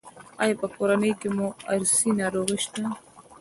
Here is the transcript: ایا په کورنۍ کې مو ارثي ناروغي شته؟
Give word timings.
ایا 0.41 0.55
په 0.61 0.67
کورنۍ 0.75 1.11
کې 1.19 1.29
مو 1.35 1.47
ارثي 1.73 2.09
ناروغي 2.19 2.57
شته؟ 2.65 2.83